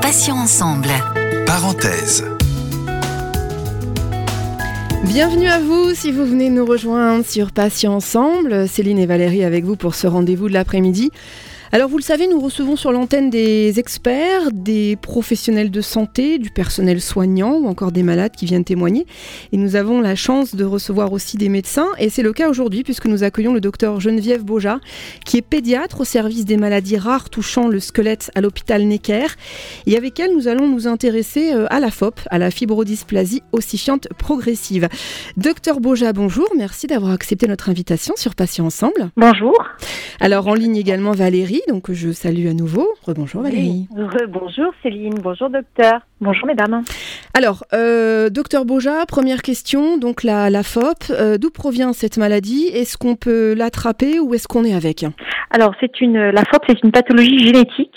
[0.00, 0.88] Passions ensemble.
[1.46, 2.24] Parenthèse.
[5.04, 8.68] Bienvenue à vous si vous venez nous rejoindre sur Patients Ensemble.
[8.68, 11.12] Céline et Valérie avec vous pour ce rendez-vous de l'après-midi.
[11.72, 16.50] Alors vous le savez, nous recevons sur l'antenne des experts, des professionnels de santé, du
[16.50, 19.04] personnel soignant ou encore des malades qui viennent témoigner.
[19.52, 21.88] Et nous avons la chance de recevoir aussi des médecins.
[21.98, 24.78] Et c'est le cas aujourd'hui puisque nous accueillons le docteur Geneviève Boja,
[25.24, 29.26] qui est pédiatre au service des maladies rares touchant le squelette à l'hôpital Necker.
[29.86, 34.06] Et avec elle, nous allons nous intéresser euh, à la FOP, à la fibrodysplasie ossifiante
[34.18, 34.88] progressive.
[35.36, 36.48] Docteur Boja, bonjour.
[36.56, 39.10] Merci d'avoir accepté notre invitation sur Patients Ensemble.
[39.16, 39.56] Bonjour.
[40.20, 42.88] Alors en ligne également Valérie donc je salue à nouveau.
[43.04, 43.88] Rebonjour Valérie.
[44.28, 46.82] bonjour Céline, bonjour docteur, bonjour mesdames.
[47.34, 52.66] Alors, euh, docteur Boja, première question, donc la, la FOP, euh, d'où provient cette maladie?
[52.68, 55.04] Est-ce qu'on peut l'attraper ou est-ce qu'on est avec?
[55.50, 57.94] Alors, c'est une, la FOP, c'est une pathologie génétique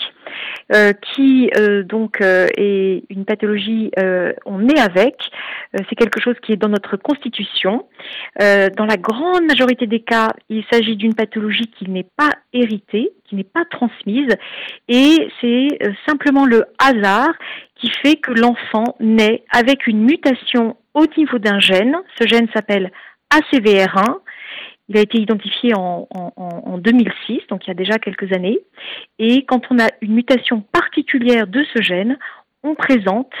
[0.72, 3.90] euh, qui euh, donc euh, est une pathologie,
[4.46, 5.16] on est avec.
[5.72, 7.86] c'est quelque chose qui est dans notre constitution.
[8.38, 13.34] dans la grande majorité des cas, il s'agit d'une pathologie qui n'est pas héritée, qui
[13.36, 14.34] n'est pas transmise,
[14.88, 15.68] et c'est
[16.06, 17.32] simplement le hasard
[17.76, 21.96] qui fait que l'enfant naît avec une mutation au niveau d'un gène.
[22.18, 22.90] Ce gène s'appelle
[23.32, 24.18] ACVR1
[24.90, 26.08] il a été identifié en,
[26.78, 28.58] 2006, donc il y a déjà quelques années.
[29.20, 32.18] Et quand on a une mutation particulière de ce gène,
[32.64, 33.32] on présente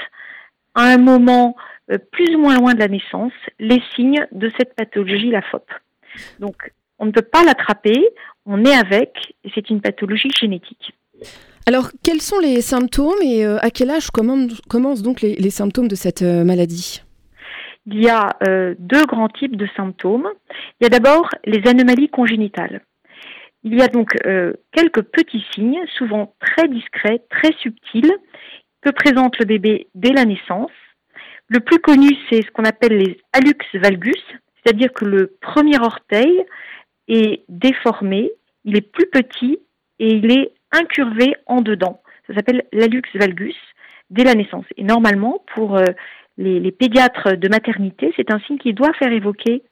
[0.76, 1.56] à un moment
[1.90, 5.68] euh, plus ou moins loin de la naissance les signes de cette pathologie, la FOP.
[6.38, 7.98] Donc on ne peut pas l'attraper,
[8.46, 10.94] on est avec, et c'est une pathologie génétique.
[11.66, 15.96] Alors, quels sont les symptômes et euh, à quel âge commencent donc les, symptômes de
[15.96, 17.02] cette euh, maladie?
[17.86, 20.28] Il y a euh, deux grands types de symptômes.
[20.80, 22.82] Il y a d'abord les anomalies congénitales.
[23.62, 28.12] Il y a donc euh, quelques petits signes, souvent très discrets, très subtils,
[28.82, 30.70] que présente le bébé dès la naissance.
[31.48, 34.24] Le plus connu, c'est ce qu'on appelle les hallux valgus,
[34.62, 36.44] c'est-à-dire que le premier orteil
[37.08, 38.30] est déformé,
[38.64, 39.58] il est plus petit
[39.98, 42.00] et il est incurvé en dedans.
[42.26, 43.56] Ça s'appelle l'hallux valgus
[44.10, 44.64] dès la naissance.
[44.76, 45.84] Et normalement, pour euh,
[46.38, 49.62] les, pédiatres de maternité, c'est un signe qui doit faire évoquer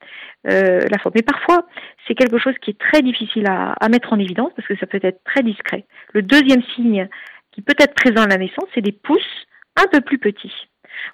[0.46, 1.14] euh, la faute.
[1.14, 1.66] Mais parfois,
[2.06, 5.00] c'est quelque chose qui est très difficile à, mettre en évidence parce que ça peut
[5.02, 5.84] être très discret.
[6.12, 7.08] Le deuxième signe
[7.52, 10.52] qui peut être présent à la naissance, c'est des pouces un peu plus petits.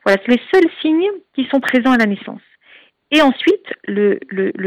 [0.05, 2.41] Voilà, c'est les seuls signes qui sont présents à la naissance.
[3.11, 4.19] Et ensuite, le,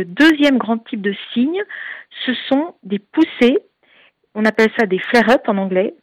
[0.05, 1.61] deuxième grand type de signe,
[2.25, 3.57] ce sont des poussées,
[4.35, 5.93] on appelle ça des flare-up en anglais,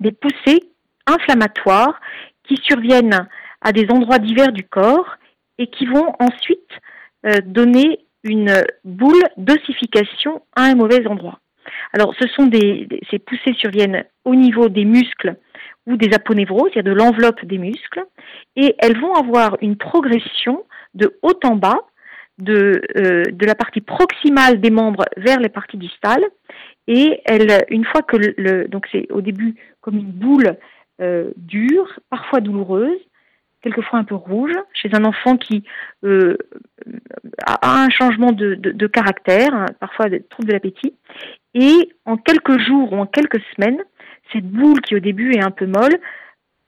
[0.00, 0.64] des poussées
[1.06, 2.00] inflammatoires
[2.42, 3.28] qui surviennent
[3.62, 5.16] à des endroits divers du corps
[5.58, 6.70] et qui vont ensuite
[7.26, 11.40] euh, donner une boule d'ossification à un mauvais endroit.
[11.92, 15.36] Alors, ce sont des, ces poussées surviennent au niveau des muscles
[15.86, 18.04] ou des aponevroses, a de l'enveloppe des muscles,
[18.56, 21.80] et elles vont avoir une progression de haut en bas,
[22.38, 26.24] de, euh, de la partie proximale des membres vers les parties distales,
[26.86, 30.56] et elles, une fois que le, donc c'est au début comme une boule
[31.00, 33.00] euh, dure, parfois douloureuse,
[33.62, 35.64] quelquefois un peu rouge, chez un enfant qui
[36.04, 36.36] euh,
[37.46, 40.94] a un changement de, caractère, hein, parfois des troubles de l'appétit,
[41.54, 43.82] et en quelques jours ou en quelques semaines,
[44.32, 45.98] cette boule qui au début est un peu molle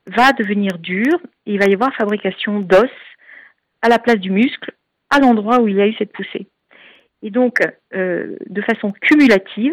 [0.06, 2.90] va devenir dure et il va y avoir fabrication d'os
[3.82, 4.72] à la place du muscle,
[5.10, 6.46] à l'endroit où il y a eu cette poussée.
[7.22, 7.58] Et donc,
[7.94, 9.72] euh, de façon cumulative,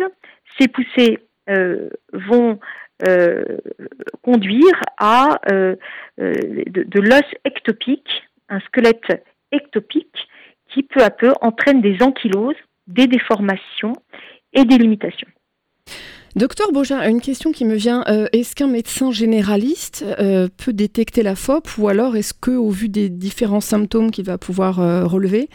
[0.58, 2.60] ces poussées euh, vont
[3.08, 3.44] euh,
[4.22, 5.76] conduire à euh,
[6.20, 6.34] euh,
[6.68, 10.28] de, l'os ectopique, un squelette ectopique
[10.70, 12.56] qui peu à peu entraîne des ankyloses,
[12.88, 13.94] des déformations
[14.54, 15.28] et des limitations.
[16.36, 18.06] Docteur Boja, une question qui me vient.
[18.08, 22.88] Euh, est-ce qu'un médecin généraliste euh, peut détecter la FOP ou alors est-ce qu'au vu
[22.88, 25.50] des différents symptômes qu'il va pouvoir euh, relever,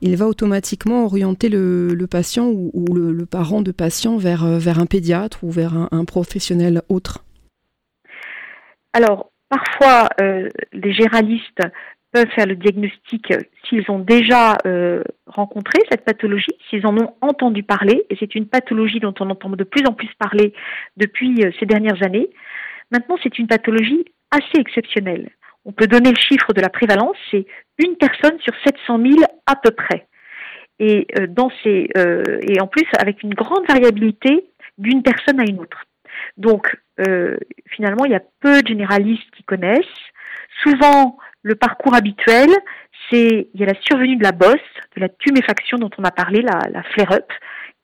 [0.00, 5.44] il va automatiquement orienter le, patient ou, le, parent de patient vers, vers un pédiatre
[5.44, 7.24] ou vers un professionnel autre?
[8.94, 11.60] Alors, parfois, les généralistes
[12.12, 13.32] peuvent faire le diagnostic
[13.68, 18.46] s'ils ont déjà euh, rencontré cette pathologie, s'ils en ont entendu parler, et c'est une
[18.46, 20.52] pathologie dont on entend de plus en plus parler
[20.96, 22.28] depuis euh, ces dernières années.
[22.90, 25.30] Maintenant, c'est une pathologie assez exceptionnelle.
[25.64, 27.46] On peut donner le chiffre de la prévalence, c'est
[27.78, 29.14] une personne sur 700 000
[29.46, 30.06] à peu près.
[30.78, 31.88] Et, euh, dans ces,
[32.42, 34.44] et en plus, avec une grande variabilité
[34.76, 35.84] d'une personne à une autre.
[36.36, 36.76] Donc,
[37.70, 40.11] finalement, il y a peu de généralistes qui connaissent.
[40.62, 42.48] Souvent, le parcours habituel,
[43.10, 44.58] c'est il y a la survenue de la bosse,
[44.96, 47.30] de la tuméfaction dont on a parlé, la, flare-up,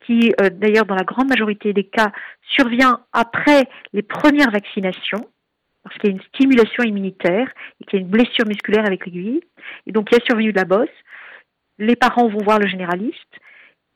[0.06, 2.12] qui d'ailleurs dans la grande majorité des cas
[2.56, 5.28] survient après les premières vaccinations
[5.88, 7.50] parce qu'il y a une stimulation immunitaire
[7.80, 9.40] et qu'il y a une blessure musculaire avec l'aiguille.
[9.86, 10.88] Et donc, il y a survenu de la bosse.
[11.78, 13.40] Les parents vont voir le généraliste,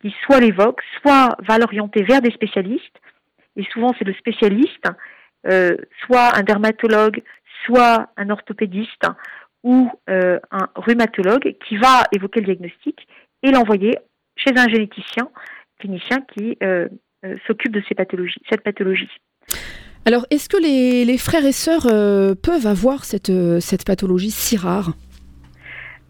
[0.01, 2.99] qui soit l'évoque, soit va l'orienter vers des spécialistes.
[3.57, 4.87] Et souvent, c'est le spécialiste,
[5.47, 5.77] euh,
[6.07, 7.23] soit un dermatologue,
[7.65, 9.07] soit un orthopédiste
[9.63, 13.07] ou euh, un rhumatologue qui va évoquer le diagnostic
[13.43, 13.99] et l'envoyer
[14.37, 15.29] chez un généticien,
[15.79, 16.89] clinicien qui euh,
[17.47, 19.11] s'occupe de ces pathologies, cette pathologie.
[20.05, 24.57] Alors, est-ce que les, frères et sœurs euh, peuvent avoir cette, euh, cette pathologie si
[24.57, 24.95] rare?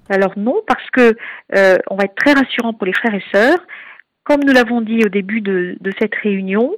[0.09, 1.15] Alors non, parce que
[1.55, 3.59] euh, on va être très rassurant pour les frères et sœurs.
[4.25, 6.75] Comme nous l'avons dit au début de, de cette réunion,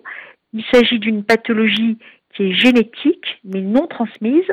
[0.53, 1.99] il s'agit d'une pathologie
[2.35, 4.47] qui est génétique, mais non transmise.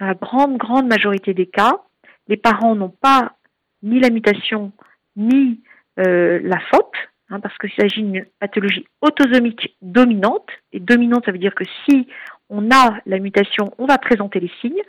[0.00, 1.80] Dans la grande, grande majorité des cas,
[2.28, 3.36] les parents n'ont pas
[3.82, 4.72] ni la mutation,
[5.16, 5.60] ni
[5.96, 6.94] la faute.
[7.30, 10.48] Hein, parce qu'il s'agit d'une pathologie autosomique dominante.
[10.72, 12.08] Et dominante, ça veut dire que si
[12.48, 14.82] on a la mutation, on va présenter les signes.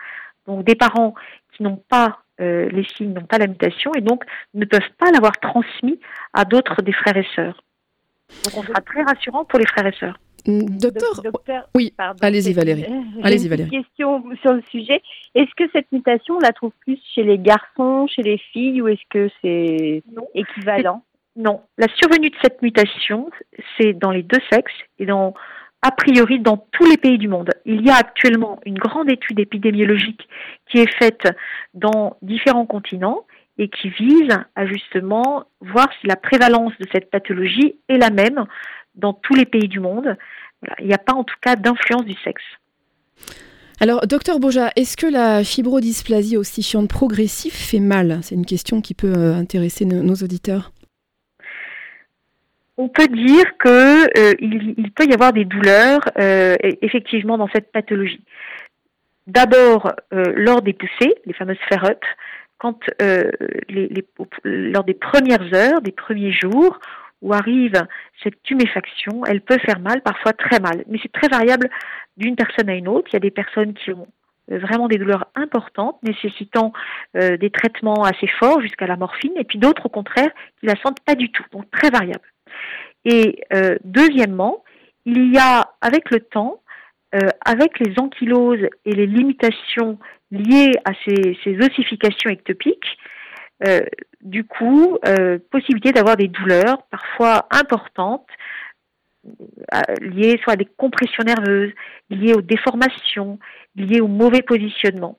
[0.48, 1.16] Donc des parents
[1.52, 4.24] qui n'ont pas euh, les signes, n'ont pas la mutation et donc
[4.54, 6.00] ne peuvent pas l'avoir transmis
[6.34, 7.62] à d'autres des frères et sœurs.
[8.46, 10.18] Donc on sera très rassurant pour les frères et sœurs.
[10.50, 12.86] Mm, docteur, oui, allez-y Valérie.
[13.24, 13.70] Allez-y Valérie.
[13.72, 15.02] Une question sur le sujet.
[15.36, 18.88] Est-ce que cette mutation, on la trouve plus chez les garçons, chez les filles, ou
[18.88, 20.04] est-ce que c'est
[20.34, 21.04] équivalent
[21.36, 23.30] non, la survenue de cette mutation,
[23.78, 25.34] c'est dans les deux sexes et dans,
[25.82, 27.52] a priori dans tous les pays du monde.
[27.66, 30.28] Il y a actuellement une grande étude épidémiologique
[30.70, 31.30] qui est faite
[31.74, 33.26] dans différents continents
[33.58, 38.46] et qui vise à justement voir si la prévalence de cette pathologie est la même
[39.00, 40.16] dans tous les pays du monde.
[40.80, 42.44] Il n'y a pas en tout cas d'influence du sexe.
[43.82, 48.20] Alors, docteur Boja, est-ce que la fibrodysplasie ossifiante progressive fait mal?
[48.24, 50.72] C'est une question qui peut euh, intéresser nos auditeurs
[52.80, 57.74] on peut dire que euh, il, peut y avoir des douleurs euh, effectivement dans cette
[57.74, 58.24] pathologie.
[59.28, 62.06] D'abord euh, lors des poussées, les fameuses ferrotes,
[62.58, 62.80] quand
[64.44, 66.80] lors des premières heures, des premiers jours
[67.22, 67.74] où arrive
[68.24, 71.70] cette tuméfaction, elle peut faire mal, parfois très mal, mais c'est très variable
[72.18, 73.10] d'une personne à une autre.
[73.12, 74.08] Il y a des personnes qui ont
[74.48, 76.74] vraiment des douleurs importantes, nécessitant
[77.14, 81.02] des traitements assez forts jusqu'à la morphine, et puis d'autres au contraire qui la sentent
[81.06, 82.26] pas du tout, donc très variable.
[83.06, 84.64] Et euh, deuxièmement,
[85.06, 86.62] il y a avec le temps,
[87.16, 89.98] euh, avec les ankyloses et les limitations
[90.32, 92.98] liées à ces, ossifications ectopiques,
[93.68, 93.82] euh,
[94.22, 94.98] du coup,
[95.50, 98.28] possibilité d'avoir des douleurs parfois importantes,
[100.02, 101.72] liées soit à des compressions nerveuses,
[102.10, 103.40] liées aux déformations,
[103.76, 105.18] liées au mauvais positionnement.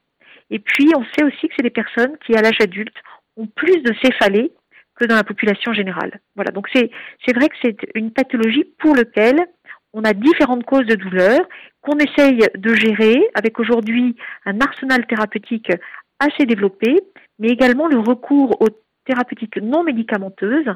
[0.51, 2.97] Et puis, on sait aussi que c'est des personnes qui, à l'âge adulte,
[3.37, 4.53] ont plus de céphalées
[4.97, 6.21] que dans la population générale.
[6.35, 6.91] Voilà, donc c'est
[7.35, 9.47] vrai que c'est une pathologie pour laquelle
[9.93, 11.41] on a différentes causes de douleur
[11.81, 14.15] qu'on essaye de gérer avec aujourd'hui
[14.45, 15.73] un arsenal thérapeutique
[16.19, 16.97] assez développé,
[17.41, 18.69] mais également le recours aux
[19.05, 20.73] thérapeutiques non médicamenteuses,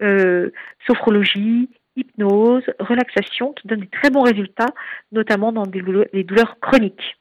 [0.00, 0.50] euh,
[0.86, 4.72] sophrologie, hypnose, relaxation, qui donnent des très bons résultats,
[5.12, 7.16] notamment dans des douleurs, chroniques.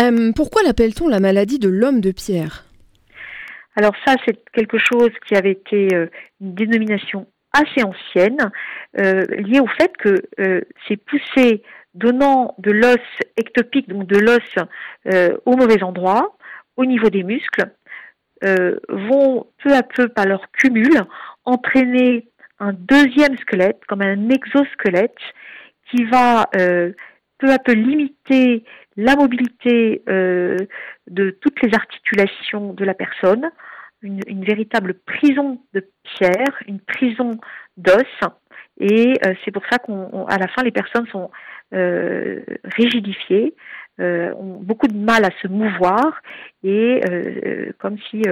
[0.00, 2.64] Euh, pourquoi l'appelle-t-on la maladie de l'homme de pierre?
[3.76, 6.06] Alors ça, c'est quelque chose qui avait été euh,
[6.40, 8.50] une dénomination assez ancienne,
[8.98, 10.14] euh, liée au fait que
[10.86, 11.62] ces poussées
[11.94, 12.98] donnant de l'os
[13.36, 16.36] ectopique, donc de l'os au mauvais endroit,
[16.76, 17.72] au niveau des muscles,
[18.42, 21.02] vont peu à peu, par leur cumul,
[21.44, 22.28] entraîner
[22.58, 25.18] un deuxième squelette, comme un exosquelette,
[25.90, 28.64] qui va peu à peu limiter
[28.96, 33.50] la mobilité de toutes les articulations de la personne,
[34.02, 37.32] une, véritable prison de pierre, une prison
[37.76, 38.02] d'os.
[38.78, 41.30] Et euh, c'est pour ça qu'à la fin, les personnes sont
[41.74, 43.54] euh, rigidifiées,
[44.00, 46.22] euh, ont beaucoup de mal à se mouvoir
[46.62, 47.00] et
[47.78, 48.22] comme si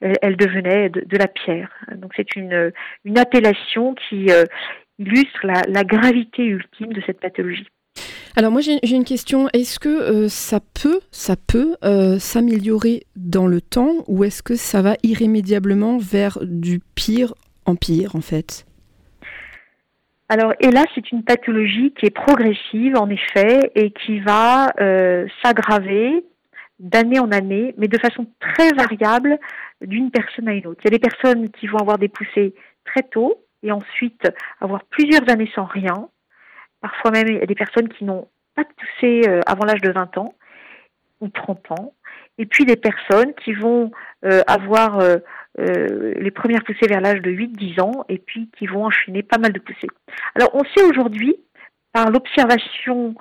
[0.00, 1.70] elles, devenaient de, la pierre.
[1.96, 2.72] Donc c'est une,
[3.04, 4.28] une appellation qui
[4.98, 7.66] illustre la gravité ultime de cette pathologie.
[8.38, 13.48] Alors moi j'ai une question, est-ce que euh, ça peut, ça peut euh, s'améliorer dans
[13.48, 17.34] le temps ou est-ce que ça va irrémédiablement vers du pire
[17.66, 18.64] en pire en fait?
[20.28, 25.26] Alors, et là, c'est une pathologie qui est progressive, en effet, et qui va euh,
[25.42, 26.22] s'aggraver
[26.78, 29.38] d'année en année, mais de façon très variable
[29.80, 30.80] d'une personne à une autre.
[30.84, 32.54] Il y a des personnes qui vont avoir des poussées
[32.84, 34.30] très tôt et ensuite
[34.60, 36.08] avoir plusieurs années sans rien.
[36.80, 39.90] Parfois même, il y a des personnes qui n'ont pas poussé euh, avant l'âge de
[39.90, 40.34] 20 ans
[41.20, 41.94] ou 30 ans.
[42.36, 43.90] Et puis des personnes qui vont
[44.24, 45.00] euh, avoir
[45.58, 49.52] les premières poussées vers l'âge de 8-10 ans et puis qui vont enchaîner pas mal
[49.52, 49.88] de poussées.
[50.34, 51.36] Alors on sait aujourd'hui,
[51.92, 53.14] par l'observation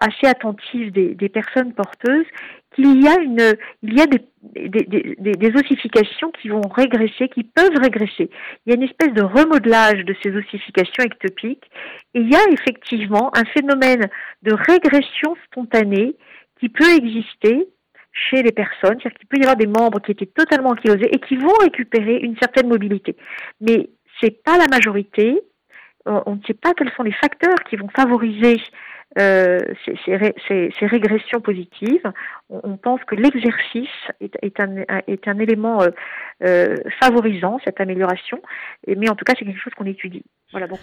[0.00, 2.26] assez attentive des, des, personnes porteuses,
[2.74, 7.28] qu'il y a une, il y a des, des, des, des, ossifications qui vont régresser,
[7.28, 8.30] qui peuvent régresser.
[8.64, 11.70] Il y a une espèce de remodelage de ces ossifications ectopiques
[12.14, 14.08] et il y a effectivement un phénomène
[14.42, 16.16] de régression spontanée
[16.60, 17.68] qui peut exister
[18.12, 21.18] chez les personnes, c'est-à-dire qu'il peut y avoir des membres qui étaient totalement ankylosés et
[21.18, 23.16] qui vont récupérer une certaine mobilité.
[23.60, 23.88] Mais
[24.20, 25.40] c'est pas la majorité.
[26.04, 28.60] On ne sait pas quels sont les facteurs qui vont favoriser
[29.18, 32.10] euh, ces, régressions positives.
[32.48, 33.88] On, pense que l'exercice
[34.20, 35.90] est, est, un, est, un, élément euh,
[36.44, 38.40] euh, favorisant cette amélioration,
[38.86, 40.24] mais en tout cas c'est quelque chose qu'on étudie.
[40.50, 40.78] Voilà donc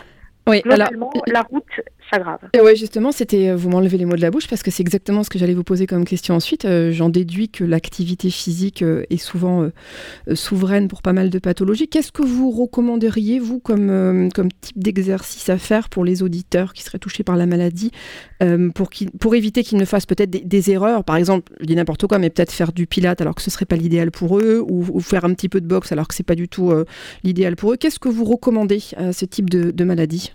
[0.48, 1.64] oui, Globalement, alors, la route
[2.10, 2.40] s'aggrave.
[2.62, 5.24] Oui, justement, c'était euh, vous m'enlevez les mots de la bouche parce que c'est exactement
[5.24, 6.66] ce que j'allais vous poser comme question ensuite.
[6.66, 9.70] Euh, j'en déduis que l'activité physique euh, est souvent
[10.34, 11.88] souveraine pour pas mal de pathologies.
[11.88, 16.84] Qu'est-ce que vous recommanderiez, vous, comme, comme type d'exercice à faire pour les auditeurs qui
[16.84, 17.92] seraient touchés par la maladie,
[18.74, 21.04] pour, pour éviter qu'ils ne fassent peut-être des, erreurs?
[21.04, 23.66] Par exemple, je dis n'importe quoi, mais peut-être faire du pilate alors que ce serait
[23.66, 26.36] pas l'idéal pour eux, ou, faire un petit peu de boxe alors que c'est pas
[26.36, 26.74] du tout
[27.24, 27.78] l'idéal pour eux.
[27.78, 30.34] Qu'est-ce que vous recommandez à ce type de, de maladie?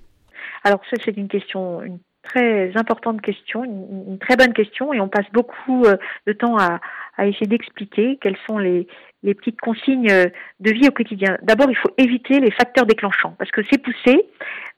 [0.64, 5.08] Alors ça, c'est une question, une très importante question, une, très bonne question, et on
[5.08, 6.80] passe beaucoup euh, de temps à,
[7.18, 8.88] essayer d'expliquer quelles sont les,
[9.22, 10.26] petites consignes euh,
[10.60, 11.38] de vie au quotidien.
[11.42, 14.26] D'abord, il faut éviter les facteurs déclenchants, parce que ces poussées,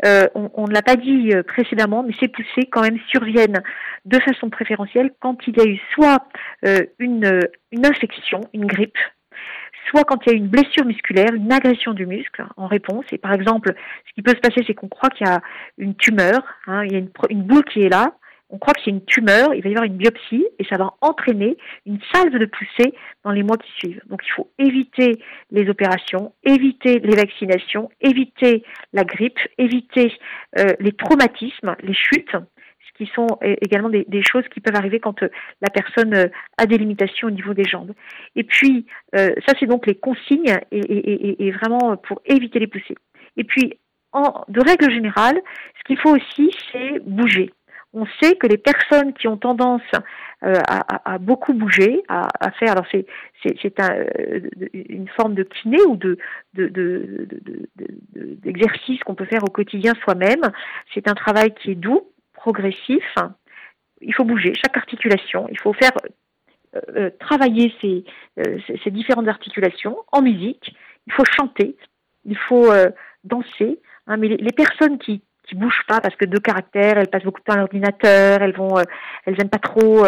[0.05, 3.63] euh, on, ne l'a pas dit précédemment, mais ces poussées quand même surviennent
[4.05, 6.29] de façon préférentielle quand il y a eu soit
[6.99, 7.41] une,
[7.73, 8.99] une infection, une grippe,
[9.89, 13.05] soit quand il y a une blessure musculaire, une agression du muscle en réponse.
[13.13, 13.75] Et par exemple,
[14.09, 15.41] ce qui peut se passer, c'est qu'on croit qu'il y a
[15.79, 18.15] une tumeur, hein, il y a une, boule qui est là,
[18.49, 20.95] on croit que c'est une tumeur, il va y avoir une biopsie et ça va
[21.01, 24.01] entraîner une salve de poussée dans les mois qui suivent.
[24.07, 28.63] Donc il faut éviter les opérations, éviter les vaccinations, éviter
[28.93, 30.13] la grippe, éviter
[30.59, 32.37] euh, les traumatismes, les chutes
[32.97, 35.29] qui sont également des, choses qui peuvent arriver quand euh,
[35.61, 37.93] la personne euh, a des limitations au niveau des jambes.
[38.35, 42.97] Et puis, euh, ça c'est donc les consignes et, vraiment pour éviter les poussées.
[43.37, 43.79] Et puis,
[44.49, 45.39] de règle générale,
[45.79, 47.53] ce qu'il faut aussi, c'est bouger.
[47.93, 49.83] On sait que les personnes qui ont tendance
[50.43, 53.07] à, beaucoup bouger, à, faire, alors c'est
[53.43, 54.07] c'est un,
[54.73, 56.19] une forme de kiné ou de
[58.43, 60.43] d'exercice qu'on peut faire au quotidien soi-même.
[60.95, 62.11] C'est un travail qui est doux,
[62.47, 63.05] progressif.
[64.01, 65.49] Il faut bouger chaque articulation.
[65.51, 65.91] Il faut faire
[66.77, 70.77] euh, euh, travailler euh, ces, différentes articulations en musique.
[71.09, 71.77] Il faut chanter.
[72.25, 72.71] Il faut
[73.25, 73.81] danser.
[74.07, 77.41] Hein, mais les, personnes qui qui bougent pas parce que de caractère, elles passent beaucoup
[77.41, 78.75] de temps à l'ordinateur, elles vont,
[79.25, 80.05] elles aiment pas trop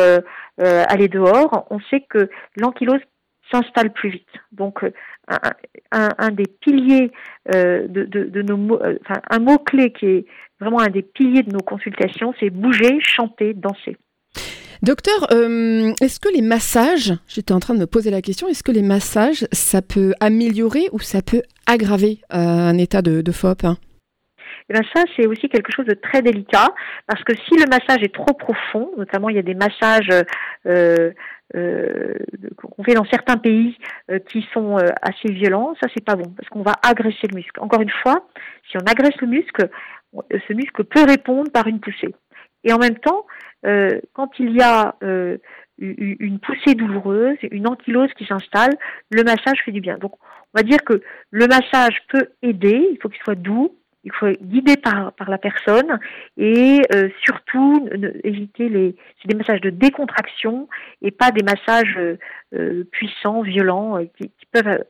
[0.57, 1.67] aller dehors.
[1.71, 3.03] On sait que l'ankylose
[3.51, 4.29] s'installe plus vite.
[4.53, 4.85] Donc,
[5.29, 7.11] un, un, des piliers
[7.47, 10.25] de, de, nos, enfin, un mot clé qui est
[10.61, 13.97] vraiment un des piliers de nos consultations, c'est bouger, chanter, danser.
[14.83, 18.63] Docteur, euh, est-ce que les massages, j'étais en train de me poser la question, est-ce
[18.63, 23.33] que les massages, ça peut améliorer ou ça peut aggraver euh, un état de, de
[23.33, 23.65] FOP
[24.69, 26.69] eh bien ça, c'est aussi quelque chose de très délicat,
[27.07, 30.11] parce que si le massage est trop profond, notamment il y a des massages
[30.67, 31.13] euh,
[31.57, 32.13] euh,
[32.57, 33.79] qu'on fait dans certains pays
[34.11, 37.37] euh, qui sont euh, assez violents, ça c'est pas bon parce qu'on va agresser le
[37.37, 37.59] muscle.
[37.61, 38.29] Encore une fois,
[38.71, 39.71] si on agresse le muscle,
[40.31, 42.15] ce muscle peut répondre par une poussée.
[42.65, 43.27] Et en même temps,
[44.13, 44.95] quand il y a
[45.79, 48.77] une poussée douloureuse, une ankylose qui s'installe,
[49.11, 49.97] le massage fait du bien.
[49.97, 50.13] Donc,
[50.55, 54.29] on va dire que le massage peut aider, il faut qu'il soit doux, il faut
[54.41, 55.99] guider par, par la personne
[56.37, 57.89] et euh, surtout
[58.25, 60.69] éviter les des massages de décontraction
[61.03, 62.19] et pas des massages euh,
[62.55, 64.83] euh, puissants, violents qui, peuvent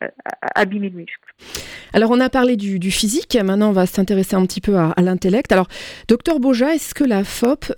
[0.55, 1.35] abîmer le muscle.
[1.93, 4.95] Alors on a parlé du, du physique, maintenant on va s'intéresser un petit peu à,
[4.99, 5.51] l'intellect.
[5.51, 5.67] Alors
[6.07, 7.73] docteur Boja, est-ce que la FOP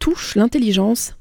[0.00, 1.16] touche l'intelligence?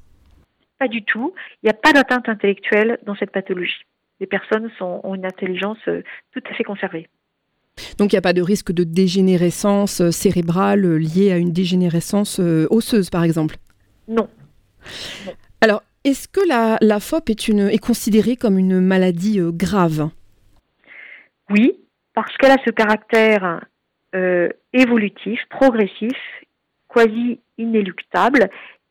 [0.79, 1.35] Pas du tout.
[1.61, 3.85] Il n'y a pas d'atteinte intellectuelle dans cette pathologie.
[4.19, 7.07] Les personnes sont, ont une intelligence tout à fait conservée.
[7.97, 11.51] Donc il n'y a pas de risque de dégénérescence euh, cérébrale euh, liée à une
[11.51, 13.57] dégénérescence euh, osseuse, par exemple?
[14.07, 14.27] Non.
[15.61, 20.09] Alors, est-ce que la, la FOP est, une, est considérée comme une maladie grave?
[21.49, 21.79] Oui,
[22.13, 23.65] parce qu'elle a ce caractère
[24.73, 26.17] évolutif, progressif,
[26.87, 28.49] quasi inéluctable,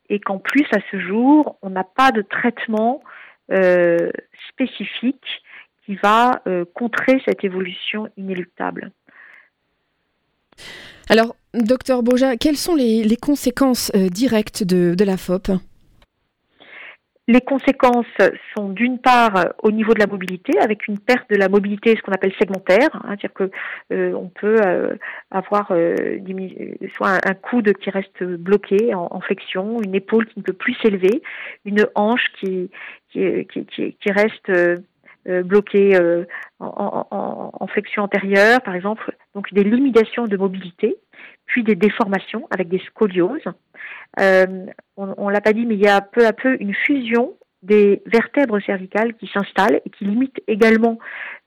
[0.08, 3.02] et qu'en plus, à ce jour, on n'a pas de traitement
[4.50, 5.42] spécifique
[5.88, 8.90] qui va euh, contrer cette évolution inéluctable.
[11.08, 15.48] Alors, docteur Boja, quelles sont les, conséquences euh, directes de, la FOP
[17.26, 18.04] Les conséquences
[18.54, 22.02] sont d'une part au niveau de la mobilité, avec une perte de la mobilité, ce
[22.02, 23.50] qu'on appelle segmentaire, hein, c'est-à-dire que
[23.94, 24.94] euh, on peut euh,
[25.30, 26.18] avoir euh,
[26.96, 31.22] soit un, coude qui reste bloqué en, flexion, une épaule qui ne peut plus s'élever,
[31.64, 32.70] une hanche qui
[33.10, 34.52] qui, qui, qui, reste
[35.26, 35.98] bloquée
[36.60, 40.96] en, en, en, flexion antérieure, par exemple, donc des limitations de mobilité,
[41.48, 43.48] puis des déformations avec des scolioses.
[44.20, 47.34] Euh, on ne l'a pas dit, mais il y a peu à peu une fusion
[47.62, 50.98] des vertèbres cervicales qui s'installent et qui limitent également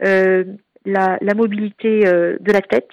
[0.04, 0.44] euh,
[0.86, 2.90] la, mobilité euh, de la tête.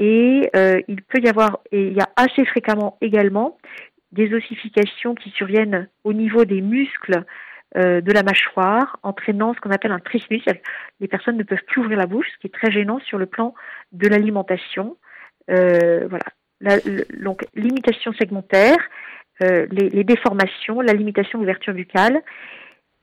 [0.00, 0.48] Et
[0.86, 3.58] il peut y avoir, et il y a assez fréquemment également,
[4.12, 7.24] des ossifications qui surviennent au niveau des muscles
[7.74, 10.42] de la mâchoire, entraînant ce qu'on appelle un trismus.
[11.00, 13.26] Les personnes ne peuvent plus ouvrir la bouche, ce qui est très gênant sur le
[13.26, 13.54] plan
[13.92, 14.96] de l'alimentation.
[15.48, 16.24] voilà,
[16.60, 16.78] la,
[17.20, 18.78] donc limitation segmentaire,
[19.42, 22.22] euh, les, déformations, la limitation d'ouverture buccale,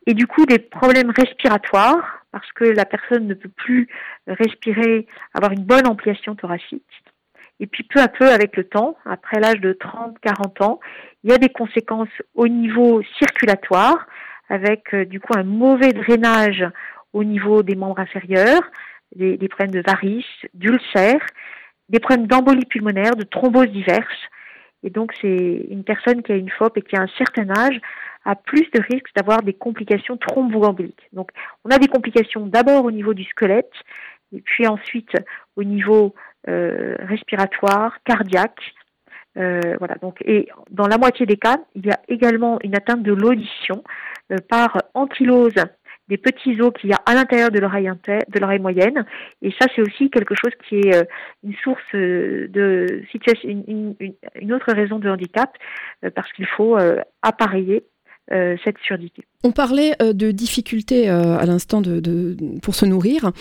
[0.05, 3.87] et du coup des problèmes respiratoires, parce que la personne ne peut plus
[4.27, 6.83] respirer, avoir une bonne ampliation thoracique.
[7.61, 10.79] Et puis peu à peu, avec le temps, après l'âge de 30-40 ans,
[11.23, 14.05] il y a des conséquences au niveau circulatoire,
[14.49, 16.65] avec euh, du coup un mauvais drainage
[17.13, 18.63] au niveau des membres inférieurs,
[19.15, 21.25] des, des problèmes de varices, d'ulcères,
[21.89, 24.29] des problèmes d'embolie pulmonaire, de thromboses diverses.
[24.83, 27.79] Et donc, c'est une personne qui a une FOP et qui a un certain âge
[28.25, 31.09] a plus de risques d'avoir des complications thromboemboliques.
[31.13, 31.29] Donc,
[31.63, 33.71] on a des complications d'abord au niveau du squelette,
[34.35, 35.15] et puis ensuite
[35.55, 36.15] au niveau
[36.47, 38.73] euh, respiratoire, cardiaque.
[39.37, 39.95] Euh, voilà.
[39.95, 43.83] Donc, et dans la moitié des cas, il y a également une atteinte de l'audition
[44.31, 45.55] euh, par ankylose
[46.07, 49.05] des petits os qu'il y a à l'intérieur de l'oreille de l'oreille moyenne.
[49.41, 51.03] Et ça, c'est aussi quelque chose qui est euh,
[51.43, 53.95] une source euh, de situation, une,
[54.35, 55.51] une autre raison de handicap,
[56.03, 56.77] euh, parce qu'il faut
[57.21, 57.94] appareiller euh,
[58.31, 59.25] cette surdité.
[59.45, 63.31] On parlait euh, de difficultés euh, à l'instant de, pour se nourrir.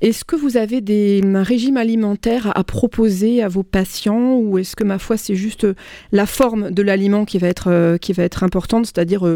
[0.00, 4.84] Est-ce que vous avez des régimes alimentaires à proposer à vos patients ou est-ce que,
[4.84, 5.66] ma foi, c'est juste
[6.12, 9.26] la forme de l'aliment qui, va être qui va être importante, c'est-à-dire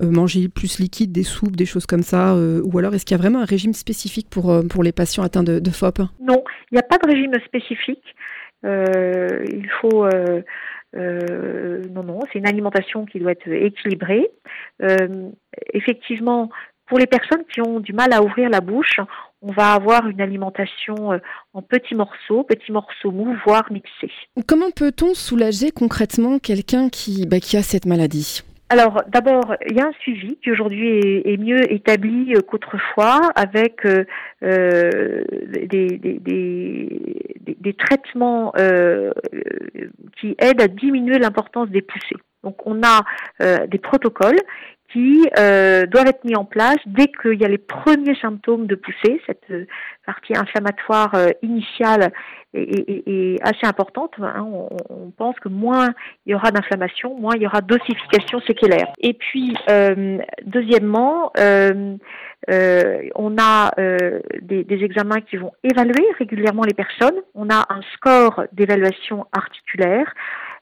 [0.00, 3.22] manger plus liquide, des soupes, des choses comme ça Ou alors est-ce qu'il y a
[3.22, 6.78] vraiment un régime spécifique pour, pour les patients atteints de, de FOP Non, il n'y
[6.78, 8.14] a pas de régime spécifique.
[8.62, 10.42] il faut euh,
[10.94, 14.28] non, non, c'est une alimentation qui doit être équilibrée.
[14.82, 15.30] Euh,
[15.72, 16.50] effectivement,
[16.86, 19.00] pour les personnes qui ont du mal à ouvrir la bouche,
[19.42, 21.18] on va avoir une alimentation euh,
[21.52, 24.12] en petits morceaux, petits morceaux mous, voire mixés.
[24.46, 28.42] Comment peut-on soulager concrètement quelqu'un qui, bah, qui a cette maladie?
[28.74, 35.22] Alors d'abord, il y a un suivi qui aujourd'hui est, mieux établi qu'autrefois avec euh,
[35.62, 39.12] des, des, traitements euh,
[40.18, 42.16] qui aident à diminuer l'importance des poussées.
[42.42, 43.04] Donc on a
[43.42, 44.40] euh, des protocoles
[44.94, 48.76] qui euh, doivent être mis en place dès qu'il y a les premiers symptômes de
[48.76, 49.20] poussée.
[49.26, 49.66] Cette euh,
[50.06, 52.12] partie inflammatoire euh, initiale
[52.54, 54.12] est, assez importante.
[54.22, 54.46] Hein.
[54.88, 55.92] On, pense que moins
[56.24, 58.92] il y aura d'inflammation, moins il y aura d'ossification séquelaire.
[58.98, 59.56] Et puis,
[60.44, 61.98] deuxièmement, on
[63.38, 63.70] a
[64.42, 67.20] des, des, examens qui vont évaluer régulièrement les personnes.
[67.34, 70.12] On a un score d'évaluation articulaire.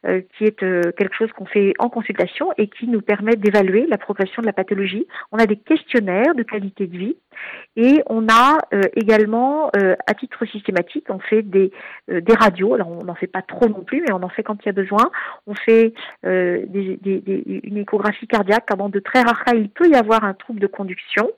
[0.04, 3.86] Euh, qui est euh, quelque chose qu'on fait en consultation et qui nous permet d'évaluer
[3.86, 5.06] la progression de la pathologie.
[5.30, 7.16] On a des questionnaires de qualité de vie
[7.76, 11.70] et on a euh, également, à titre systématique, on fait des,
[12.08, 12.74] des radios.
[12.74, 14.70] Alors on n'en fait pas trop non plus, mais on en fait quand il y
[14.70, 15.08] a besoin.
[15.46, 18.70] On fait des, des, une échographie cardiaque.
[18.72, 21.30] Avant de très rares cas, il peut y avoir un trouble de conduction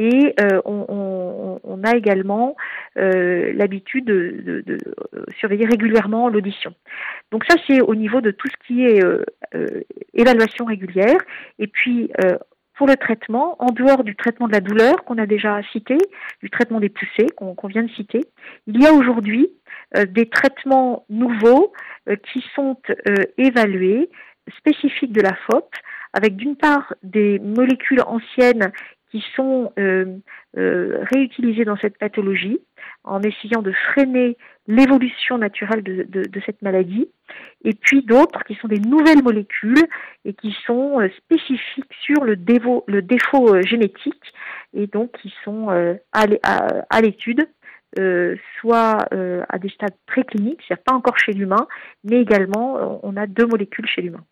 [0.00, 0.34] et
[0.64, 2.56] on, on, a également
[2.96, 4.64] l'habitude de,
[5.38, 6.74] surveiller régulièrement l'audition.
[7.30, 9.82] Donc ça, c'est au niveau de tout ce qui est euh, euh,
[10.14, 11.18] évaluation régulière.
[11.58, 12.36] Et puis, euh,
[12.74, 15.98] pour le traitement, en dehors du traitement de la douleur qu'on a déjà cité,
[16.42, 18.22] du traitement des poussées qu'on vient de citer,
[18.66, 19.52] il y a aujourd'hui
[20.08, 21.74] des traitements nouveaux
[22.32, 22.78] qui sont
[23.36, 24.08] évalués,
[24.56, 25.68] spécifiques de la FOP,
[26.14, 28.72] avec d'une part des molécules anciennes
[29.10, 29.72] qui sont
[30.54, 32.60] réutilisées dans cette pathologie,
[33.04, 37.08] en essayant de freiner l'évolution naturelle de, cette maladie,
[37.64, 39.86] et puis d'autres qui sont des nouvelles molécules
[40.24, 42.36] et qui sont euh, spécifiques sur le,
[42.86, 44.22] le défaut euh, génétique
[44.74, 47.46] et donc qui sont euh, à l'étude
[47.98, 51.66] euh, soit euh, à des stades précliniques, c'est-à-dire pas encore chez l'humain,
[52.04, 54.24] mais également euh, on a deux molécules chez l'humain.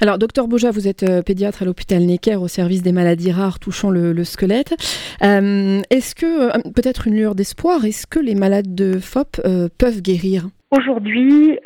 [0.00, 3.90] Alors, docteur Bouja, vous êtes pédiatre à l'hôpital Necker au service des maladies rares touchant
[3.90, 4.74] le, squelette.
[5.20, 9.40] est-ce que, peut-être une lueur d'espoir, est-ce que les malades de FOP
[9.78, 10.48] peuvent guérir?
[10.70, 11.58] Aujourd'hui,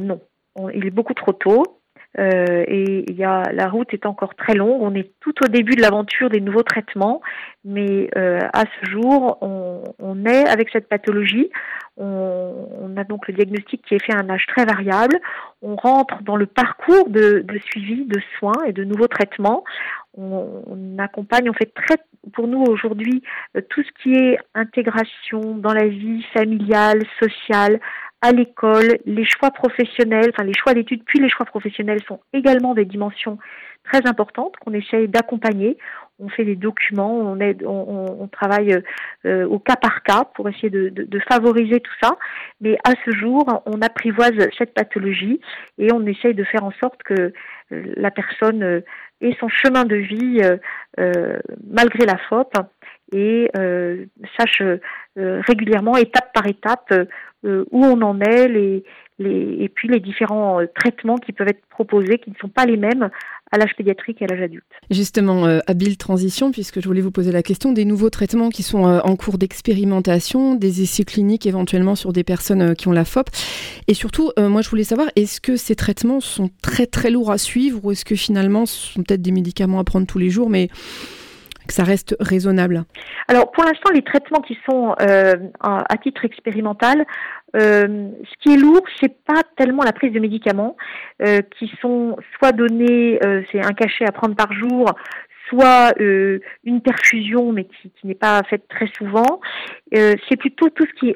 [0.00, 0.20] non.
[0.74, 1.77] il est beaucoup trop tôt.
[2.18, 4.82] Euh, et il y a, la route est encore très longue.
[4.82, 7.20] On est tout au début de l'aventure des nouveaux traitements,
[7.64, 11.50] mais euh, à ce jour, on, est avec cette pathologie.
[11.96, 15.18] On, a donc le diagnostic qui est fait à un âge très variable.
[15.62, 19.62] On rentre dans le parcours de, suivi, de soins et de nouveaux traitements.
[20.16, 21.96] On, on accompagne, on fait très,
[22.32, 23.22] pour nous aujourd'hui,
[23.56, 27.80] euh, tout ce qui est intégration dans la vie familiale, sociale,
[28.20, 32.74] à l'école, les choix professionnels, enfin les choix d'études puis les choix professionnels sont également
[32.74, 33.38] des dimensions
[33.84, 35.78] très importantes qu'on essaye d'accompagner.
[36.18, 38.76] On fait des documents, on, on, on travaille
[39.24, 42.18] euh, au cas par cas pour essayer de, de, de, favoriser tout ça.
[42.60, 45.40] Mais à ce jour, on apprivoise cette pathologie
[45.78, 47.32] et on essaye de faire en sorte que
[47.72, 48.80] euh, la personne euh,
[49.20, 50.40] ait son chemin de vie
[50.98, 51.38] euh,
[51.70, 52.52] malgré la FOP
[53.12, 53.50] et
[54.38, 54.62] sache
[55.16, 56.92] régulièrement, étape par étape,
[57.44, 58.84] où on en est, les,
[59.20, 62.76] et puis les différents euh, traitements qui peuvent être proposés, qui ne sont pas les
[62.76, 63.10] mêmes
[63.50, 64.64] à l'âge pédiatrique et à l'âge adulte.
[64.90, 68.62] Justement, euh, habile transition, puisque je voulais vous poser la question des nouveaux traitements qui
[68.62, 72.92] sont euh, en cours d'expérimentation, des essais cliniques éventuellement sur des personnes euh, qui ont
[72.92, 73.28] la FOP.
[73.88, 77.32] Et surtout, euh, moi je voulais savoir, est-ce que ces traitements sont très très lourds
[77.32, 80.30] à suivre ou est-ce que finalement ce sont peut-être des médicaments à prendre tous les
[80.30, 80.68] jours, mais
[81.68, 82.84] que ça reste raisonnable
[83.28, 87.06] Alors pour l'instant, les traitements qui sont euh, à titre expérimental,
[87.54, 90.76] euh, ce qui est lourd, c'est pas tellement la prise de médicaments
[91.22, 93.20] euh, qui sont soit donnés,
[93.52, 94.92] c'est un cachet à prendre par jour,
[95.48, 99.40] soit une perfusion, mais qui, qui n'est pas faite très souvent.
[99.92, 101.14] c'est plutôt tout ce qui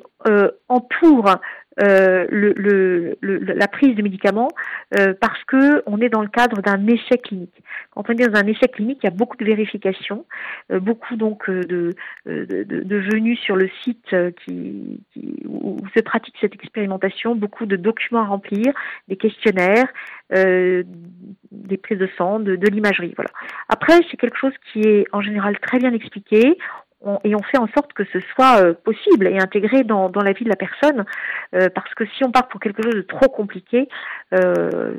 [0.68, 1.36] entoure
[1.80, 4.50] euh, le, le, la prise de médicaments
[4.98, 7.62] euh, parce que on est dans le cadre d'un essai clinique.
[7.90, 10.26] Quand on est dans un essai clinique, il y a beaucoup de vérifications,
[10.70, 11.94] euh, beaucoup donc euh, de,
[12.26, 17.35] de, de, de, venus sur le site euh, qui, qui, où se pratique cette expérimentation,
[17.35, 18.72] beaucoup de documents à remplir,
[19.08, 19.87] des questionnaires,
[20.30, 23.12] des prises de sang, de, de l'imagerie.
[23.16, 23.30] Voilà.
[23.68, 26.56] Après, c'est quelque chose qui est en général très bien expliqué
[27.24, 30.32] et on fait en sorte que ce soit euh, possible et intégré dans, dans, la
[30.32, 31.04] vie de la personne,
[31.54, 33.88] euh, parce que si on part pour quelque chose de trop compliqué,
[34.34, 34.94] euh,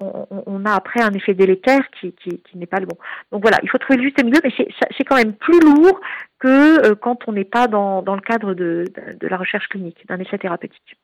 [0.00, 2.96] on, on, a après un effet délétère qui, qui, qui, n'est pas le bon.
[3.32, 6.00] Donc voilà, il faut trouver le juste milieu, mais c'est, c'est quand même plus lourd
[6.38, 9.68] que euh, quand on n'est pas dans, dans, le cadre de, de, de la recherche
[9.68, 10.96] clinique, d'un essai thérapeutique.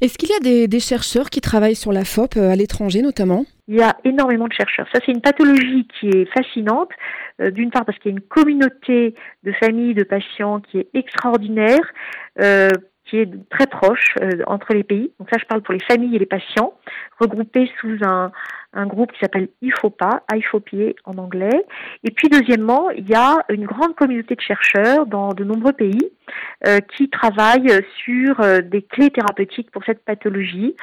[0.00, 3.44] Est-ce qu'il y a des, chercheurs qui travaillent sur la FOP euh, à l'étranger notamment?
[3.68, 4.86] Il y a énormément de chercheurs.
[4.92, 6.90] Ça, c'est une pathologie qui est fascinante.
[7.40, 10.88] Euh, D'une part parce qu'il y a une communauté de familles, de patients qui est
[10.94, 11.80] extraordinaire,
[12.40, 12.70] euh,
[13.04, 14.14] qui est très proche
[14.46, 15.12] entre les pays.
[15.18, 16.74] Donc ça, je parle pour les familles et les patients,
[17.20, 18.32] regroupés sous un,
[18.72, 21.64] un groupe qui s'appelle IFOPA, IFOPIE en anglais.
[22.04, 26.10] Et puis deuxièmement, il y a une grande communauté de chercheurs dans de nombreux pays
[26.66, 30.74] euh, qui travaillent sur euh, des clés thérapeutiques pour cette pathologie.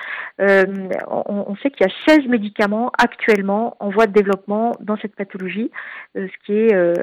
[0.41, 0.65] Euh,
[1.08, 5.15] on, on, sait qu'il y a 16 médicaments actuellement en voie de développement dans cette
[5.15, 5.71] pathologie,
[6.17, 6.93] euh, ce qui est euh,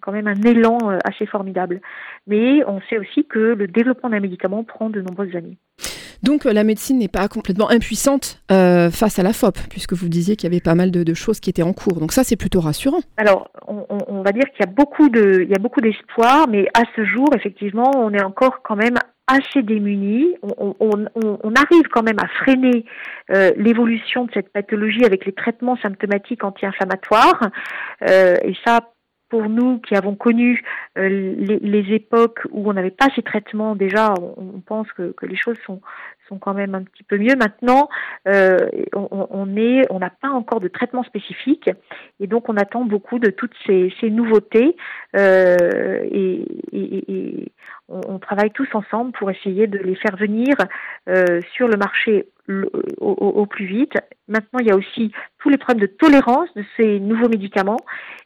[0.00, 1.80] quand même un élan assez formidable.
[2.26, 5.56] Mais on sait aussi que le développement d'un médicament prend de nombreuses années.
[6.22, 10.36] Donc la médecine n'est pas complètement impuissante euh, face à la FOP, puisque vous disiez
[10.36, 11.98] qu'il y avait pas mal de, choses qui étaient en cours.
[12.00, 13.00] Donc ça, c'est plutôt rassurant.
[13.16, 16.68] Alors, on, va dire qu'il y a beaucoup de, il y a beaucoup d'espoir, mais
[16.74, 20.34] à ce jour, effectivement, on est encore quand même assez démunis.
[20.42, 22.84] On, arrive quand même à freiner
[23.30, 27.50] euh, l'évolution de cette pathologie avec les traitements symptomatiques anti-inflammatoires.
[28.08, 28.80] Euh, et ça,
[29.28, 30.62] pour nous qui avons connu
[30.98, 35.58] euh, les, époques où on n'avait pas ces traitements, déjà, on, pense que, les choses
[35.64, 35.80] sont,
[36.28, 37.34] sont quand même un petit peu mieux.
[37.36, 37.88] Maintenant,
[38.28, 38.56] euh,
[38.94, 41.70] on, n'a pas encore de traitement spécifique,
[42.20, 44.76] et donc on attend beaucoup de toutes ces, nouveautés,
[45.16, 47.52] euh, et,
[47.88, 50.54] on, on, travaille tous ensemble pour essayer de les faire venir
[51.52, 52.26] sur le marché
[52.98, 53.94] au, plus vite.
[54.28, 57.80] Maintenant, il y a aussi tous les problèmes de tolérance de ces nouveaux médicaments,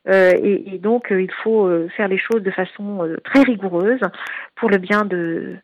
[0.09, 4.01] euh, et, donc euh, il faut euh, faire les choses de façon très rigoureuse
[4.57, 5.57] pour le bien de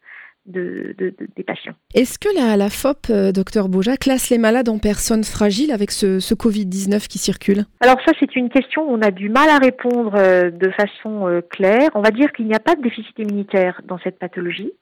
[0.46, 1.74] de, de, de, des patients.
[1.94, 5.90] Est-ce que la, la FOP, euh, docteur Boja, classe les malades en personnes fragiles avec
[5.90, 7.64] ce, ce Covid-19 qui circule?
[7.80, 11.28] Alors ça, c'est une question où on a du mal à répondre euh, de façon
[11.28, 11.90] euh, claire.
[11.94, 14.72] On va dire qu'il n'y a pas de déficit immunitaire dans cette pathologie.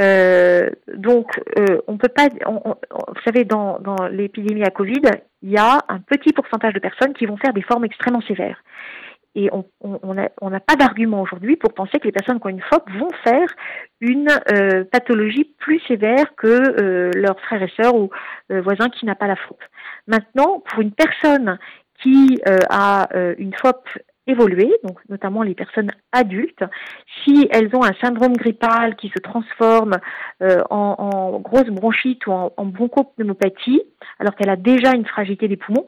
[0.00, 2.28] Euh, donc, euh, on peut pas.
[2.46, 2.74] On, on,
[3.08, 5.02] vous savez, dans, dans l'épidémie à Covid,
[5.42, 8.62] il y a un petit pourcentage de personnes qui vont faire des formes extrêmement sévères.
[9.38, 12.90] Et on n'a pas d'argument aujourd'hui pour penser que les personnes qui ont une FOP
[12.98, 13.46] vont faire
[14.00, 18.10] une euh, pathologie plus sévère que euh, leurs frères et sœurs ou
[18.50, 19.62] euh, voisins qui n'a pas la FOP.
[20.08, 21.56] Maintenant, pour une personne
[22.02, 23.88] qui a une FOP
[24.28, 26.62] évoluer, donc notamment les personnes adultes,
[27.22, 29.96] si elles ont un syndrome grippal qui se transforme
[30.70, 33.82] en, grosse bronchite ou en, en bronchopneumopathie,
[34.20, 35.86] alors qu'elle a déjà une fragilité des poumons,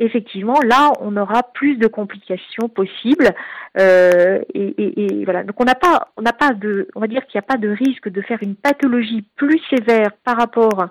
[0.00, 3.30] effectivement, là, on aura plus de complications possibles.
[3.78, 5.44] Euh, et, voilà.
[5.44, 7.58] Donc, on n'a pas, on n'a pas de, on va dire qu'il n'y a pas
[7.58, 10.86] de risque de faire une pathologie plus sévère par rapport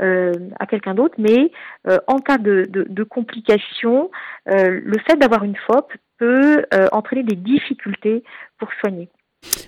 [0.00, 1.50] euh, à quelqu'un d'autre, mais
[1.88, 4.10] euh, en cas de, complications,
[4.46, 8.22] le fait d'avoir une FOP peut entraîner des difficultés
[8.58, 9.08] pour soigner.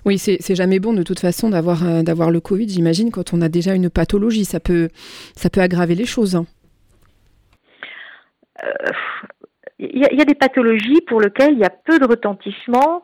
[0.05, 3.49] Oui, c'est jamais bon de toute façon d'avoir d'avoir le Covid, j'imagine, quand on a
[3.49, 4.45] déjà une pathologie.
[4.45, 4.89] Ça peut,
[5.35, 6.37] ça peut aggraver les choses.
[6.37, 6.47] Hein
[9.79, 13.03] il y, a des pathologies pour lesquelles il y a peu de retentissement,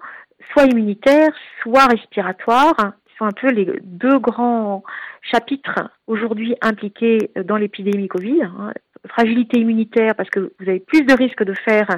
[0.52, 1.30] soit immunitaire,
[1.62, 2.74] soit respiratoire,
[3.06, 4.82] qui sont un peu les deux grands
[5.22, 8.42] chapitres aujourd'hui impliqués dans l'épidémie Covid.
[8.42, 8.72] Hein.
[9.08, 11.88] Fragilité immunitaire parce que vous avez plus de risques de faire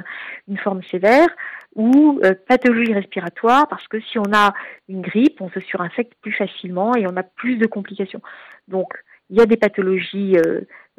[0.47, 1.27] une forme sévère,
[1.75, 4.53] ou euh, pathologie respiratoire parce que si on a
[4.89, 8.21] une grippe, on se surinfecte plus facilement et on a plus de complications.
[8.67, 8.93] Donc,
[9.29, 10.35] il y a des pathologies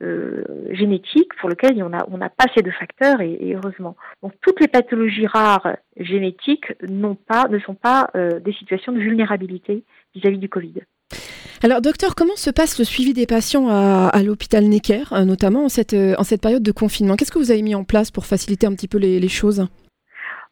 [0.02, 3.96] euh, euh, génétiques pour lesquelles on n'a on a pas ces deux facteurs et, heureusement.
[4.22, 6.72] Donc toutes les pathologies rares génétiques
[7.28, 9.84] pas, ne sont pas euh, des situations de vulnérabilité
[10.16, 10.74] vis-à-vis du Covid.
[11.62, 15.94] Alors, docteur, comment se passe le suivi des patients à, l'hôpital Necker, notamment en cette,
[15.94, 17.14] en cette période de confinement?
[17.14, 19.66] Qu'est-ce que vous avez mis en place pour faciliter un petit peu les, choses?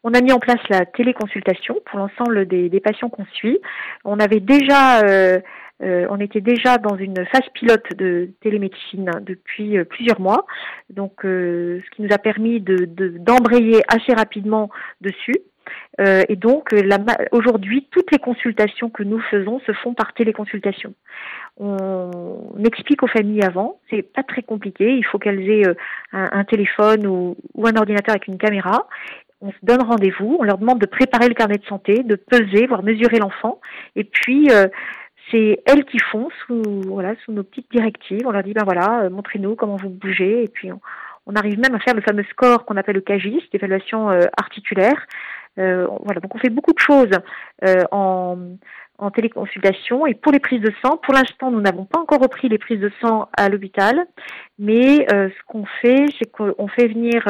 [0.03, 3.59] On a mis en place la téléconsultation pour l'ensemble des, patients qu'on suit.
[4.05, 5.39] On avait déjà euh,
[6.09, 10.45] on était déjà dans une phase pilote de télémédecine depuis euh, plusieurs mois,
[10.89, 14.69] donc euh, ce qui nous a permis d'embrayer assez rapidement
[15.01, 15.35] dessus.
[15.99, 16.73] et donc
[17.31, 20.93] aujourd'hui, toutes les consultations que nous faisons se font par téléconsultation.
[21.57, 22.09] On,
[22.65, 24.95] explique aux familles avant, c'est pas très compliqué.
[24.95, 25.63] Il faut qu'elles aient
[26.11, 28.87] un, téléphone ou, un ordinateur avec une caméra
[29.45, 32.65] on se donne rendez-vous, on leur demande de préparer le carnet de santé, de peser,
[32.65, 33.59] voire mesurer l'enfant,
[33.97, 34.49] et puis
[35.33, 38.21] c'est elles qui font sous nos petites directives.
[38.25, 40.69] On leur dit ben voilà, euh, montrez-nous comment vous bougez et puis
[41.25, 45.07] on, arrive même à faire le fameux score qu'on appelle le CAGIS, l'évaluation euh, articulaire.
[45.57, 47.11] Euh, voilà, donc on fait beaucoup de choses
[47.91, 48.37] en,
[48.99, 52.49] en téléconsultation et pour les prises de sang, pour l'instant nous n'avons pas encore repris
[52.49, 54.05] les prises de sang à l'hôpital,
[54.59, 57.23] mais ce qu'on fait, c'est qu'on fait venir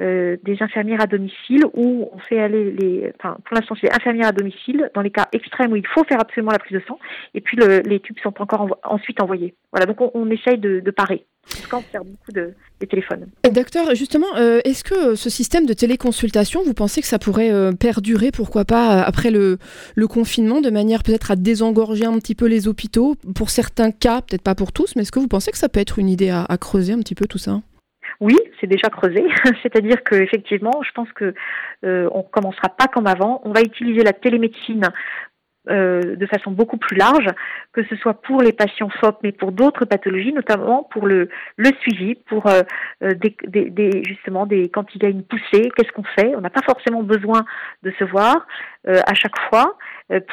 [0.00, 4.28] euh, des infirmières à domicile ou on fait aller les, enfin pour l'instant c'est infirmières
[4.28, 7.00] à domicile dans les cas extrêmes où il faut faire absolument la prise de sang
[7.34, 9.54] et puis les tubes sont encore ensuite envoyés.
[9.72, 11.24] Voilà donc on, essaye de, parer.
[11.56, 13.26] En tout cas on sert beaucoup de, des téléphones.
[13.50, 17.72] Docteur, justement, euh, est-ce que ce système de téléconsultation, vous pensez que ça pourrait euh,
[17.72, 19.58] perdurer, pourquoi pas, après le,
[19.94, 24.22] le confinement, de manière peut-être à désengorger un petit peu les hôpitaux Pour certains cas,
[24.22, 26.30] peut-être pas pour tous, mais est-ce que vous pensez que ça peut être une idée
[26.30, 27.60] à creuser un petit peu tout ça?
[28.20, 29.24] Oui, c'est déjà creusé.
[29.62, 31.34] C'est-à-dire que effectivement, je pense que
[31.84, 33.40] euh, on commencera pas comme avant.
[33.44, 34.88] On va utiliser la télémédecine
[35.68, 37.26] euh, de façon beaucoup plus large,
[37.72, 41.28] que ce soit pour les patients FOP, mais pour d'autres pathologies, notamment pour le,
[41.80, 42.62] suivi, pour euh,
[43.02, 46.34] euh, des, justement des quand il y a une poussée, qu'est-ce qu'on fait?
[46.36, 47.44] On n'a pas forcément besoin
[47.82, 48.46] de se voir
[48.86, 49.76] à chaque fois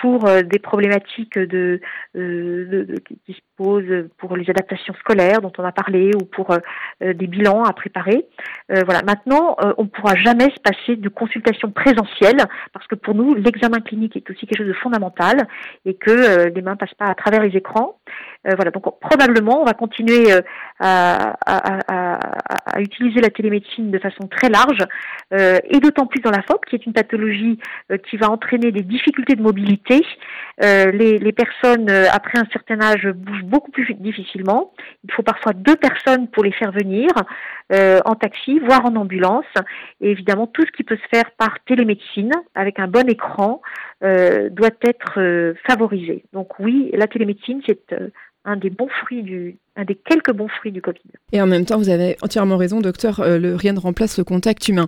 [0.02, 1.80] pour des problématiques de,
[2.14, 6.58] de, qui se posent pour les adaptations scolaires dont on a parlé ou pour
[7.02, 8.26] des bilans à préparer.
[8.70, 9.02] voilà.
[9.04, 12.38] Maintenant, on ne pourra jamais se passer de consultation présentielle
[12.74, 15.48] parce que pour nous, l'examen clinique est aussi quelque chose de fondamental
[15.86, 18.00] et que euh, les mains passent pas à travers les écrans.
[18.47, 20.41] Euh, voilà, donc probablement on va continuer euh,
[20.79, 21.31] à,
[22.79, 24.84] utiliser la télémédecine de façon très large
[25.31, 27.58] et d'autant plus dans la FOP, qui est une pathologie
[28.10, 30.05] qui va entraîner des difficultés de mobilité.
[30.62, 34.73] Les, les, personnes après un certain âge bougent beaucoup plus difficilement.
[35.05, 37.10] Il faut parfois deux personnes pour les faire venir
[37.71, 39.45] en taxi, voire en ambulance.
[40.01, 43.62] Et évidemment, tout ce qui peut se faire par télémédecine avec un bon écran
[44.01, 46.25] doit être favorisé.
[46.34, 47.93] Donc oui, la télémédecine, c'est
[48.45, 51.01] un des bons fruits du, un des quelques bons fruits du Covid.
[51.31, 54.23] Et en même temps, vous avez entièrement raison, docteur, euh, le, rien ne remplace le
[54.23, 54.88] contact humain.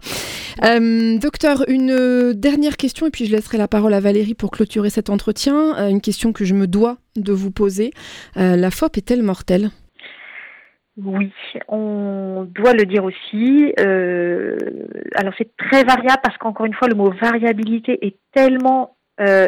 [0.63, 4.51] Euh, docteur, une euh, dernière question, et puis je laisserai la parole à Valérie pour
[4.51, 5.89] clôturer cet entretien.
[5.89, 7.91] une question que je me dois de vous poser.
[8.35, 9.69] la FOP est-elle mortelle?
[10.97, 11.31] Oui,
[11.67, 13.73] on doit le dire aussi.
[13.77, 19.47] alors c'est très variable parce qu'encore une fois, le mot variabilité est tellement euh,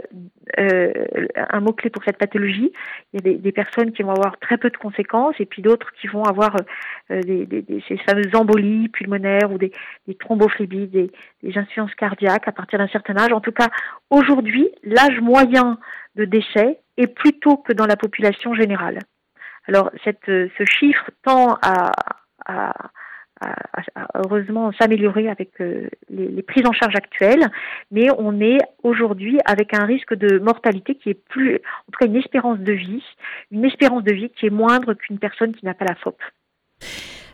[0.58, 0.91] euh,
[1.36, 2.71] un mot-clé pour cette pathologie.
[3.13, 5.91] Il y a des, personnes qui vont avoir très peu de conséquences et puis d'autres
[6.01, 6.55] qui vont avoir
[7.12, 9.71] euh, des, ces fameuses embolies pulmonaires ou des,
[10.08, 10.17] des
[10.88, 11.12] des,
[11.43, 13.32] des insuffisances cardiaques à partir d'un certain âge.
[13.32, 13.69] En tout cas,
[14.10, 15.77] aujourd'hui, l'âge moyen
[16.15, 18.97] de décès est plus tôt que dans la population générale.
[19.67, 21.91] Alors, ce chiffre tend à
[24.15, 25.52] heureusement s'améliorer avec
[26.10, 27.47] les, prises en charge actuelles,
[27.91, 32.08] mais on est aujourd'hui avec un risque de mortalité qui est plus, en tout cas
[32.08, 33.04] une espérance de vie,
[33.52, 36.17] une espérance de vie qui est moindre qu'une personne qui n'a pas la FOP.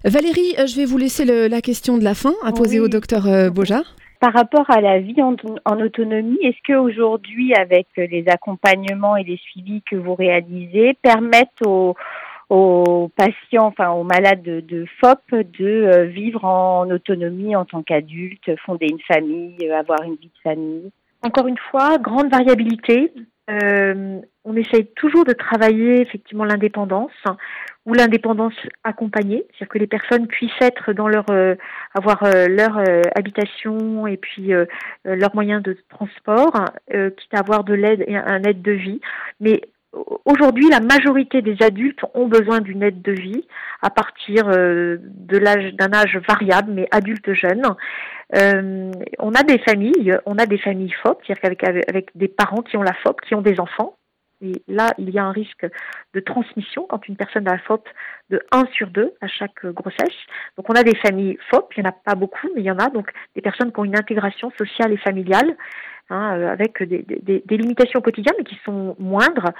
[0.04, 3.82] Valérie, je vais vous laisser la question de la fin à poser au docteur Boja.
[4.20, 5.36] Par rapport à la vie en,
[5.80, 11.96] autonomie, est-ce qu'aujourd'hui, avec les accompagnements et les suivis que vous réalisez, permettent aux,
[12.50, 18.88] patients, enfin aux malades de, FOP, de euh, vivre en autonomie en tant qu'adultes, fonder
[18.90, 20.92] une famille, euh, avoir une vie de famille
[21.24, 23.12] Encore une fois, grande variabilité.
[23.50, 27.12] Euh, on essaye toujours de travailler effectivement l'indépendance
[27.86, 31.54] ou l'indépendance accompagnée, c'est-à-dire que les personnes puissent être dans leur euh,
[31.94, 32.80] avoir euh, leur
[33.16, 34.52] habitation et puis
[35.04, 36.54] leurs moyens de transport,
[36.90, 39.02] quitte à avoir de l'aide et un aide de vie.
[39.40, 39.62] Mais
[40.26, 43.46] aujourd'hui, la majorité des adultes ont besoin d'une aide de vie
[43.82, 47.64] à partir de l'âge d'un âge variable, mais adulte jeune.
[48.34, 52.78] on a des familles, on a des familles FOP, c'est-à-dire qu'avec avec des parents qui
[52.78, 53.96] ont la FOP, qui ont des enfants
[54.42, 55.66] et là, il y a un risque
[56.14, 57.88] de transmission quand une personne a la FOP
[58.30, 60.16] de 1 sur 2 à chaque grossesse.
[60.58, 62.72] Donc on a des familles FOP, il n'y en a pas beaucoup, mais il y
[62.72, 65.56] en a donc des personnes qui ont une intégration sociale et familiale.
[66.12, 69.52] Hein, euh, avec des, des, des, limitations quotidiennes mais qui sont moindres.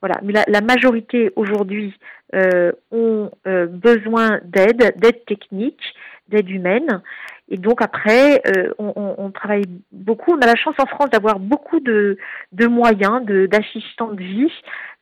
[0.00, 0.18] Voilà.
[0.22, 1.94] Mais la, la majorité aujourd'hui
[2.34, 5.82] euh, ont euh, besoin d'aide, d'aide technique,
[6.28, 7.02] d'aide humaine.
[7.50, 10.32] Et donc après, euh, on, on, travaille beaucoup.
[10.32, 12.16] On a la chance en France d'avoir beaucoup de,
[12.52, 14.52] de moyens, d'assistants de, vie,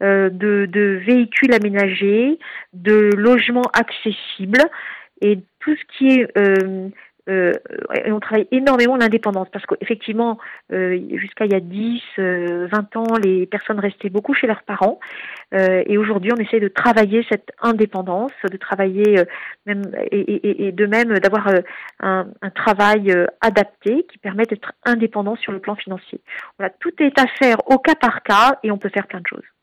[0.03, 2.39] euh, de, de véhicules aménagés,
[2.73, 4.65] de logements accessibles
[5.21, 6.89] et tout ce qui est euh,
[7.29, 7.53] euh,
[8.05, 10.38] et on travaille énormément l'indépendance parce qu'effectivement,
[10.73, 14.62] euh, jusqu'à il y a 10, 20 euh, ans, les personnes restaient beaucoup chez leurs
[14.62, 14.99] parents.
[15.53, 19.25] et aujourd'hui, on essaie de travailler cette indépendance, de travailler
[19.67, 21.49] même et, de même d'avoir
[22.01, 26.21] un, un, travail adapté qui permet d'être indépendant sur le plan financier.
[26.59, 29.27] Voilà, tout est à faire au cas par cas et on peut faire plein de
[29.27, 29.58] choses.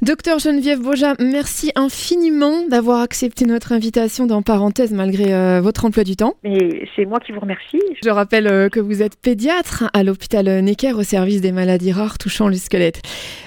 [0.00, 6.04] Docteur Geneviève Boja, merci infiniment d'avoir accepté notre invitation dans parenthèse malgré euh, votre emploi
[6.04, 6.34] du temps.
[6.44, 7.80] Et c'est moi qui vous remercie.
[8.04, 12.16] Je rappelle euh, que vous êtes pédiatre à l'hôpital Necker au service des maladies rares
[12.16, 13.02] touchant le squelette.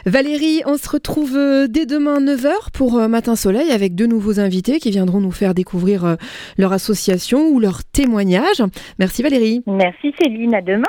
[0.06, 4.80] Valérie, on se retrouve euh, dès demain 9h pour Matin Soleil avec deux nouveaux invités
[4.80, 6.18] qui viendront nous faire découvrir
[6.58, 8.62] leur association ou leur témoignage.
[9.00, 9.64] Merci Valérie.
[9.68, 10.84] Merci Céline, à demain.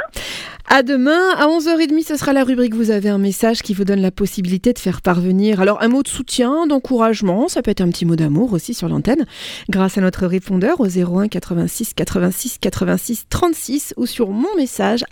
[0.69, 4.01] À demain, à 11h30, ce sera la rubrique Vous avez un message qui vous donne
[4.01, 5.61] la possibilité de faire parvenir.
[5.61, 8.89] Alors, un mot de soutien, d'encouragement, ça peut être un petit mot d'amour aussi sur
[8.89, 9.27] l'antenne,
[9.69, 15.05] grâce à notre répondeur au 01 86 86 86 36 ou sur mon message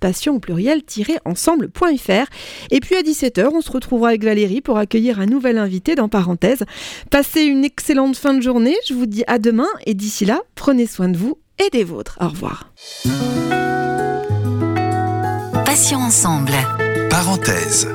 [0.00, 0.82] passion au pluriel
[1.24, 2.26] ensemble.fr.
[2.70, 6.08] Et puis à 17h, on se retrouvera avec Valérie pour accueillir un nouvel invité dans
[6.08, 6.64] parenthèse.
[7.10, 8.76] Passez une excellente fin de journée.
[8.88, 12.18] Je vous dis à demain et d'ici là, prenez soin de vous et des vôtres.
[12.20, 12.72] Au revoir
[15.94, 16.54] ensemble.
[17.10, 17.86] Parenthèse.